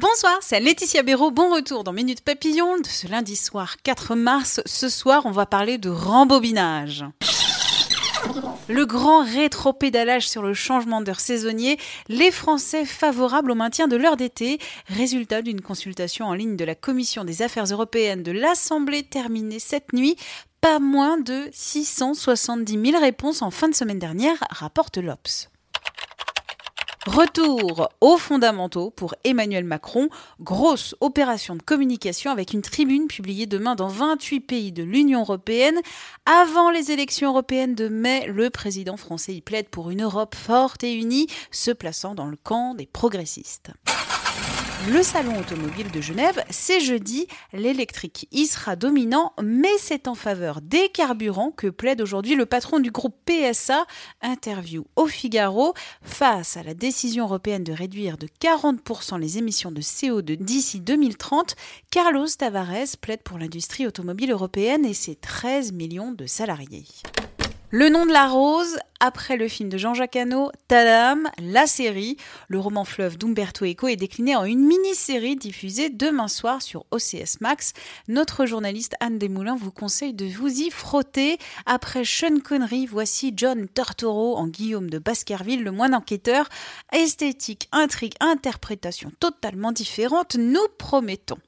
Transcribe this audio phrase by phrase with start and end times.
[0.00, 1.30] Bonsoir, c'est Laetitia Béraud.
[1.30, 4.60] Bon retour dans Minute Papillon de ce lundi soir 4 mars.
[4.66, 7.04] Ce soir, on va parler de rembobinage.
[8.68, 11.78] Le grand rétro-pédalage sur le changement d'heure saisonnier,
[12.08, 16.74] les Français favorables au maintien de l'heure d'été, résultat d'une consultation en ligne de la
[16.74, 20.16] Commission des affaires européennes de l'Assemblée terminée cette nuit.
[20.60, 25.48] Pas moins de 670 000 réponses en fin de semaine dernière, rapporte l'OPS.
[27.06, 30.08] Retour aux fondamentaux pour Emmanuel Macron.
[30.40, 35.78] Grosse opération de communication avec une tribune publiée demain dans 28 pays de l'Union européenne.
[36.26, 40.82] Avant les élections européennes de mai, le président français y plaide pour une Europe forte
[40.82, 43.70] et unie, se plaçant dans le camp des progressistes.
[44.84, 47.26] Le salon automobile de Genève, c'est jeudi.
[47.52, 52.78] L'électrique y sera dominant, mais c'est en faveur des carburants que plaide aujourd'hui le patron
[52.78, 53.86] du groupe PSA.
[54.20, 55.72] Interview au Figaro.
[56.02, 61.56] Face à la décision européenne de réduire de 40% les émissions de CO2 d'ici 2030,
[61.90, 66.84] Carlos Tavares plaide pour l'industrie automobile européenne et ses 13 millions de salariés.
[67.70, 72.16] Le nom de la rose, après le film de Jean-Jacques Hano, Tadam, la série,
[72.48, 77.40] le roman fleuve d'Umberto Eco est décliné en une mini-série diffusée demain soir sur OCS
[77.40, 77.72] Max.
[78.08, 81.38] Notre journaliste Anne Desmoulins vous conseille de vous y frotter.
[81.66, 86.48] Après Sean Connery, voici John Turturro en Guillaume de Baskerville, le moine enquêteur.
[86.92, 91.38] Esthétique, intrigue, interprétation totalement différente, nous promettons.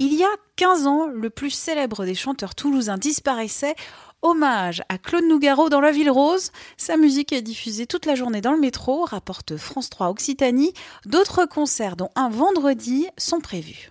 [0.00, 3.74] Il y a 15 ans, le plus célèbre des chanteurs toulousains disparaissait.
[4.22, 6.52] Hommage à Claude Nougaro dans La Ville Rose.
[6.76, 10.72] Sa musique est diffusée toute la journée dans le métro, rapporte France 3 Occitanie.
[11.06, 13.90] D'autres concerts, dont un vendredi, sont prévus.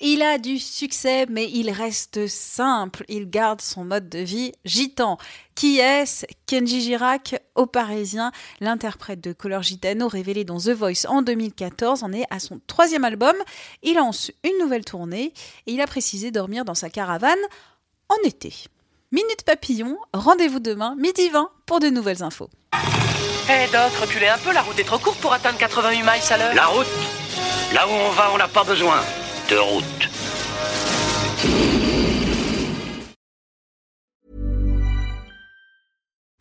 [0.00, 3.04] Il a du succès, mais il reste simple.
[3.08, 5.18] Il garde son mode de vie gitan.
[5.56, 6.24] Qui est-ce?
[6.46, 8.30] Kenji Girac, au Parisien,
[8.60, 13.04] l'interprète de Color Gitano révélé dans The Voice en 2014, en est à son troisième
[13.04, 13.34] album.
[13.82, 15.32] Il lance une nouvelle tournée
[15.66, 17.36] et il a précisé dormir dans sa caravane
[18.08, 18.54] en été.
[19.10, 22.50] Minute Papillon, rendez-vous demain, midi 20, pour de nouvelles infos.
[23.48, 26.36] Hé Doc, reculez un peu, la route est trop courte pour atteindre 88 miles à
[26.36, 26.54] l'heure.
[26.54, 26.86] La route
[27.72, 29.00] Là où on va, on n'a pas besoin
[29.48, 30.08] de route.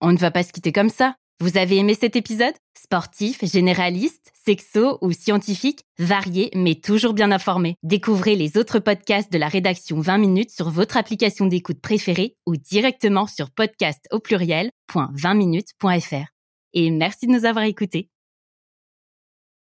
[0.00, 1.14] On ne va pas se quitter comme ça.
[1.40, 2.54] Vous avez aimé cet épisode?
[2.78, 7.74] Sportif, généraliste, sexo ou scientifique, varié mais toujours bien informé.
[7.82, 12.56] Découvrez les autres podcasts de la rédaction 20 minutes sur votre application d'écoute préférée ou
[12.56, 16.26] directement sur podcast au pluriel.20minutes.fr.
[16.72, 18.08] Et merci de nous avoir écoutés.